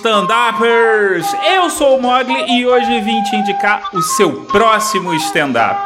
stand-uppers! 0.00 1.26
Eu 1.54 1.68
sou 1.68 1.98
o 1.98 2.02
Mogli 2.02 2.34
e 2.48 2.66
hoje 2.66 3.00
vim 3.02 3.22
te 3.24 3.36
indicar 3.36 3.90
o 3.92 4.00
seu 4.00 4.32
próximo 4.46 5.12
stand-up. 5.14 5.78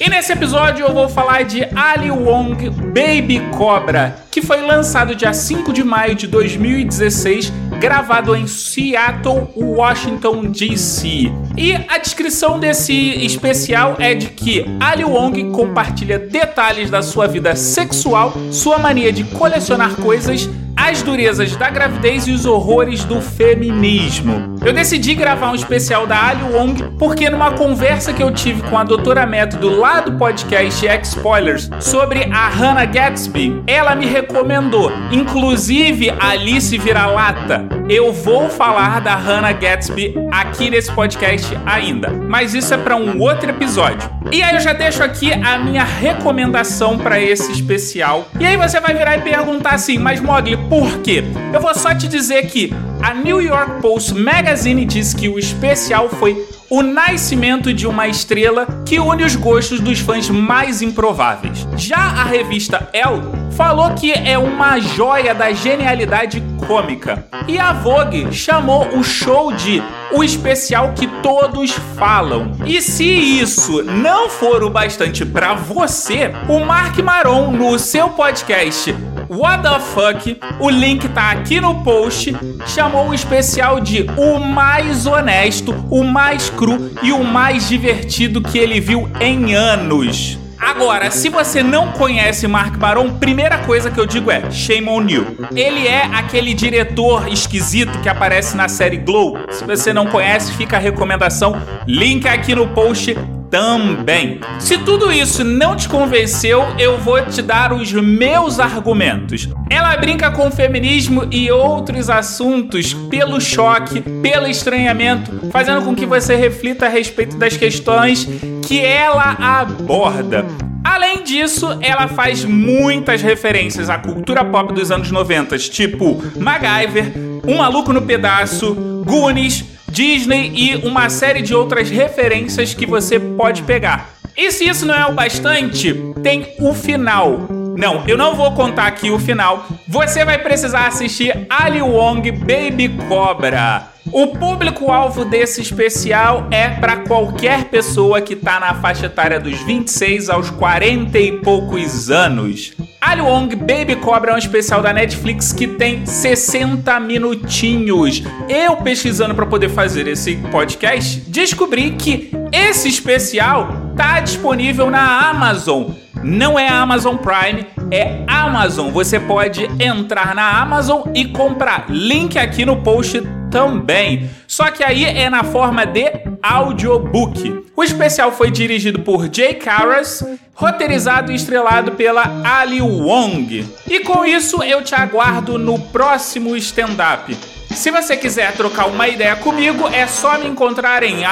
E 0.00 0.08
nesse 0.08 0.32
episódio 0.32 0.86
eu 0.86 0.94
vou 0.94 1.10
falar 1.10 1.44
de 1.44 1.62
Ali 1.76 2.10
Wong 2.10 2.70
Baby 2.70 3.40
Cobra, 3.56 4.16
que 4.30 4.40
foi 4.40 4.62
lançado 4.62 5.14
dia 5.14 5.34
5 5.34 5.74
de 5.74 5.84
maio 5.84 6.14
de 6.14 6.26
2016, 6.26 7.52
gravado 7.78 8.34
em 8.34 8.46
Seattle, 8.46 9.48
Washington 9.54 10.46
DC. 10.46 11.30
E 11.54 11.74
a 11.86 11.98
descrição 11.98 12.58
desse 12.58 12.94
especial 13.26 13.96
é 13.98 14.14
de 14.14 14.28
que 14.28 14.64
Ali 14.80 15.04
Wong 15.04 15.50
compartilha 15.50 16.18
detalhes 16.18 16.90
da 16.90 17.02
sua 17.02 17.28
vida 17.28 17.54
sexual, 17.54 18.32
sua 18.50 18.78
mania 18.78 19.12
de 19.12 19.22
colecionar 19.24 19.96
coisas 19.96 20.48
as 20.82 21.00
durezas 21.00 21.54
da 21.54 21.70
gravidez 21.70 22.26
e 22.26 22.32
os 22.32 22.44
horrores 22.44 23.04
do 23.04 23.20
feminismo. 23.20 24.56
Eu 24.64 24.72
decidi 24.72 25.14
gravar 25.14 25.52
um 25.52 25.54
especial 25.54 26.08
da 26.08 26.30
Ali 26.30 26.42
Wong 26.42 26.82
porque 26.98 27.30
numa 27.30 27.52
conversa 27.52 28.12
que 28.12 28.20
eu 28.22 28.32
tive 28.32 28.62
com 28.62 28.76
a 28.76 28.82
doutora 28.82 29.24
Método 29.24 29.78
lá 29.78 30.00
do 30.00 30.18
podcast 30.18 30.84
X 30.84 31.10
Spoilers 31.10 31.70
sobre 31.78 32.24
a 32.24 32.48
Hannah 32.48 32.84
Gatsby, 32.84 33.62
ela 33.64 33.94
me 33.94 34.06
recomendou, 34.06 34.90
inclusive 35.12 36.12
Alice 36.18 36.76
Vira-Lata. 36.76 37.64
Eu 37.88 38.12
vou 38.12 38.48
falar 38.48 39.00
da 39.00 39.14
Hannah 39.14 39.52
Gatsby 39.52 40.14
aqui 40.32 40.68
nesse 40.68 40.90
podcast 40.90 41.56
ainda, 41.64 42.10
mas 42.10 42.54
isso 42.54 42.74
é 42.74 42.78
para 42.78 42.96
um 42.96 43.20
outro 43.20 43.50
episódio. 43.50 44.10
E 44.30 44.42
aí 44.42 44.54
eu 44.54 44.60
já 44.60 44.72
deixo 44.72 45.02
aqui 45.02 45.32
a 45.32 45.58
minha 45.58 45.84
recomendação 45.84 46.96
para 46.96 47.20
esse 47.20 47.52
especial. 47.52 48.28
E 48.40 48.46
aí 48.46 48.56
você 48.56 48.80
vai 48.80 48.94
virar 48.94 49.18
e 49.18 49.20
perguntar 49.20 49.74
assim: 49.74 49.98
"Mas 49.98 50.20
Mogli, 50.20 50.56
por 50.72 51.00
quê? 51.00 51.22
Eu 51.52 51.60
vou 51.60 51.74
só 51.74 51.94
te 51.94 52.08
dizer 52.08 52.46
que 52.46 52.72
a 53.02 53.12
New 53.12 53.42
York 53.42 53.82
Post 53.82 54.14
Magazine 54.14 54.86
diz 54.86 55.12
que 55.12 55.28
o 55.28 55.38
especial 55.38 56.08
foi 56.08 56.48
o 56.70 56.82
nascimento 56.82 57.74
de 57.74 57.86
uma 57.86 58.08
estrela 58.08 58.66
que 58.86 58.98
une 58.98 59.22
os 59.22 59.36
gostos 59.36 59.80
dos 59.80 59.98
fãs 59.98 60.30
mais 60.30 60.80
improváveis. 60.80 61.68
Já 61.76 61.98
a 61.98 62.24
revista 62.24 62.88
Elle 62.94 63.20
falou 63.54 63.90
que 63.90 64.12
é 64.12 64.38
uma 64.38 64.80
joia 64.80 65.34
da 65.34 65.52
genialidade 65.52 66.42
cômica. 66.66 67.26
E 67.46 67.58
a 67.58 67.74
Vogue 67.74 68.32
chamou 68.32 68.96
o 68.96 69.04
show 69.04 69.52
de 69.52 69.82
o 70.10 70.24
especial 70.24 70.94
que 70.94 71.06
todos 71.22 71.72
falam. 71.98 72.52
E 72.64 72.80
se 72.80 73.04
isso 73.04 73.82
não 73.82 74.30
for 74.30 74.64
o 74.64 74.70
bastante 74.70 75.26
para 75.26 75.52
você, 75.52 76.32
o 76.48 76.60
Mark 76.60 76.98
Maron 77.00 77.50
no 77.50 77.78
seu 77.78 78.08
podcast 78.08 78.94
What 79.34 79.62
the 79.62 79.80
fuck, 79.80 80.38
o 80.60 80.68
link 80.68 81.08
tá 81.08 81.30
aqui 81.30 81.58
no 81.58 81.82
post, 81.82 82.36
chamou 82.66 83.08
o 83.08 83.14
especial 83.14 83.80
de 83.80 84.04
o 84.14 84.38
mais 84.38 85.06
honesto, 85.06 85.74
o 85.88 86.04
mais 86.04 86.50
cru 86.50 86.90
e 87.02 87.12
o 87.12 87.24
mais 87.24 87.66
divertido 87.66 88.42
que 88.42 88.58
ele 88.58 88.78
viu 88.78 89.10
em 89.18 89.54
anos. 89.54 90.38
Agora, 90.58 91.10
se 91.10 91.30
você 91.30 91.62
não 91.62 91.92
conhece 91.92 92.46
Mark 92.46 92.76
Baron, 92.76 93.14
primeira 93.14 93.56
coisa 93.56 93.90
que 93.90 93.98
eu 93.98 94.04
digo 94.04 94.30
é 94.30 94.50
shame 94.50 94.90
on 94.90 95.08
you. 95.08 95.26
Ele 95.56 95.88
é 95.88 96.04
aquele 96.12 96.52
diretor 96.52 97.26
esquisito 97.26 98.00
que 98.00 98.10
aparece 98.10 98.54
na 98.54 98.68
série 98.68 98.98
Glow. 98.98 99.38
Se 99.48 99.64
você 99.64 99.94
não 99.94 100.08
conhece, 100.08 100.52
fica 100.52 100.76
a 100.76 100.80
recomendação. 100.80 101.56
Link 101.86 102.28
aqui 102.28 102.54
no 102.54 102.68
post 102.68 103.16
também. 103.52 104.40
Se 104.58 104.78
tudo 104.78 105.12
isso 105.12 105.44
não 105.44 105.76
te 105.76 105.86
convenceu, 105.86 106.64
eu 106.78 106.96
vou 106.96 107.20
te 107.26 107.42
dar 107.42 107.70
os 107.70 107.92
meus 107.92 108.58
argumentos. 108.58 109.46
Ela 109.68 109.94
brinca 109.98 110.30
com 110.30 110.48
o 110.48 110.50
feminismo 110.50 111.28
e 111.30 111.50
outros 111.50 112.08
assuntos 112.08 112.94
pelo 113.10 113.38
choque, 113.42 114.00
pelo 114.00 114.46
estranhamento, 114.46 115.50
fazendo 115.50 115.84
com 115.84 115.94
que 115.94 116.06
você 116.06 116.34
reflita 116.34 116.86
a 116.86 116.88
respeito 116.88 117.36
das 117.36 117.54
questões 117.54 118.26
que 118.66 118.80
ela 118.80 119.36
aborda. 119.38 120.46
Além 120.82 121.22
disso, 121.22 121.76
ela 121.82 122.08
faz 122.08 122.46
muitas 122.46 123.20
referências 123.20 123.90
à 123.90 123.98
cultura 123.98 124.42
pop 124.42 124.72
dos 124.72 124.90
anos 124.90 125.10
90, 125.10 125.58
tipo 125.58 126.22
MacGyver, 126.38 127.12
Um 127.46 127.58
Maluco 127.58 127.92
no 127.92 128.00
Pedaço, 128.00 128.74
Goonies, 129.04 129.71
Disney 129.92 130.50
e 130.54 130.76
uma 130.86 131.10
série 131.10 131.42
de 131.42 131.54
outras 131.54 131.90
referências 131.90 132.72
que 132.72 132.86
você 132.86 133.20
pode 133.20 133.62
pegar. 133.62 134.14
E 134.34 134.50
se 134.50 134.66
isso 134.66 134.86
não 134.86 134.94
é 134.94 135.06
o 135.06 135.12
bastante, 135.12 135.92
tem 136.22 136.54
o 136.58 136.72
final. 136.72 137.46
Não, 137.76 138.02
eu 138.08 138.16
não 138.16 138.34
vou 138.34 138.52
contar 138.52 138.86
aqui 138.86 139.10
o 139.10 139.18
final. 139.18 139.66
Você 139.86 140.24
vai 140.24 140.38
precisar 140.38 140.86
assistir 140.86 141.46
Ali 141.50 141.82
Wong 141.82 142.30
Baby 142.32 142.88
Cobra. 143.06 143.88
O 144.10 144.28
público-alvo 144.28 145.26
desse 145.26 145.60
especial 145.60 146.48
é 146.50 146.70
para 146.70 146.98
qualquer 146.98 147.64
pessoa 147.64 148.20
que 148.20 148.34
tá 148.34 148.58
na 148.58 148.74
faixa 148.74 149.06
etária 149.06 149.38
dos 149.38 149.60
26 149.62 150.30
aos 150.30 150.50
40 150.50 151.18
e 151.18 151.32
poucos 151.40 152.10
anos. 152.10 152.72
Ali 153.02 153.20
Wong 153.20 153.56
Baby 153.56 153.96
Cobra 153.96 154.30
é 154.30 154.34
um 154.36 154.38
especial 154.38 154.80
da 154.80 154.92
Netflix 154.92 155.52
que 155.52 155.66
tem 155.66 156.06
60 156.06 157.00
minutinhos. 157.00 158.22
Eu 158.48 158.76
pesquisando 158.76 159.34
para 159.34 159.44
poder 159.44 159.70
fazer 159.70 160.06
esse 160.06 160.36
podcast, 160.52 161.18
descobri 161.28 161.90
que 161.90 162.30
esse 162.52 162.88
especial 162.88 163.90
tá 163.96 164.20
disponível 164.20 164.88
na 164.88 165.28
Amazon. 165.28 165.90
Não 166.22 166.56
é 166.56 166.68
Amazon 166.68 167.16
Prime, 167.16 167.66
é 167.90 168.22
Amazon. 168.28 168.92
Você 168.92 169.18
pode 169.18 169.68
entrar 169.82 170.32
na 170.32 170.60
Amazon 170.60 171.02
e 171.12 171.24
comprar. 171.24 171.86
Link 171.88 172.38
aqui 172.38 172.64
no 172.64 172.82
post 172.82 173.20
também. 173.50 174.30
Só 174.46 174.70
que 174.70 174.84
aí 174.84 175.04
é 175.04 175.28
na 175.28 175.42
forma 175.42 175.84
de 175.84 176.08
audiobook. 176.42 177.64
O 177.76 177.84
especial 177.84 178.32
foi 178.32 178.50
dirigido 178.50 179.00
por 179.00 179.28
Jay 179.32 179.54
Carras, 179.54 180.24
roteirizado 180.54 181.32
e 181.32 181.34
estrelado 181.34 181.92
pela 181.92 182.42
Ali 182.44 182.82
Wong. 182.82 183.66
E 183.88 184.00
com 184.00 184.24
isso 184.24 184.62
eu 184.62 184.82
te 184.82 184.94
aguardo 184.94 185.58
no 185.58 185.78
próximo 185.78 186.56
stand-up. 186.56 187.36
Se 187.74 187.90
você 187.90 188.16
quiser 188.16 188.52
trocar 188.52 188.86
uma 188.86 189.08
ideia 189.08 189.34
comigo, 189.34 189.88
é 189.88 190.06
só 190.06 190.36
me 190.38 190.46
encontrar 190.46 191.02
em 191.02 191.22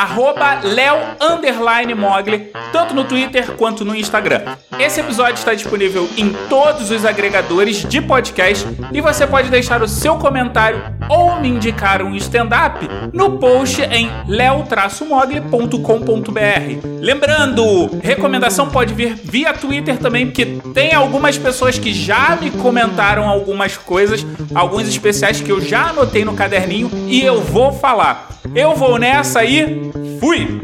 leo_mogli, 0.65 2.50
tanto 2.72 2.94
no 2.94 3.04
Twitter 3.04 3.53
quanto 3.53 3.84
no 3.84 3.94
Instagram. 3.94 4.56
Esse 4.78 5.00
episódio 5.00 5.34
está 5.34 5.53
disponível 5.54 6.09
em 6.16 6.31
todos 6.48 6.91
os 6.91 7.04
agregadores 7.04 7.84
de 7.84 8.00
podcast 8.00 8.66
e 8.92 9.00
você 9.03 9.27
pode 9.27 9.50
deixar 9.50 9.82
o 9.82 9.88
seu 9.88 10.16
comentário 10.16 10.82
ou 11.10 11.41
me 11.41 11.48
indicar 11.48 12.03
um 12.03 12.15
stand-up 12.15 12.88
no 13.12 13.38
post 13.38 13.82
em 13.82 14.09
leo-mogli.com.br. 14.28 16.87
Lembrando, 17.00 17.98
recomendação 18.00 18.71
pode 18.71 18.94
vir 18.94 19.16
via 19.16 19.53
Twitter 19.53 19.98
também, 19.98 20.26
porque 20.26 20.47
tem 20.72 20.94
algumas 20.94 21.37
pessoas 21.37 21.76
que 21.76 21.93
já 21.93 22.38
me 22.41 22.53
comentaram 22.53 23.28
algumas 23.28 23.76
coisas, 23.76 24.25
alguns 24.54 24.88
especiais 24.88 25.41
que 25.41 25.50
eu 25.50 25.60
já 25.60 25.88
anotei 25.88 26.25
no 26.25 26.34
caderninho 26.34 26.88
e 27.09 27.21
eu 27.22 27.41
vou 27.41 27.72
falar. 27.72 28.28
Eu 28.54 28.77
vou 28.77 28.97
nessa 28.97 29.44
e 29.44 29.91
fui! 30.21 30.60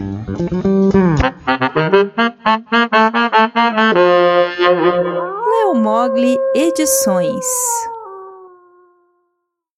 Leo 5.49 5.75
Mogli 5.75 6.39
Edições 6.55 7.45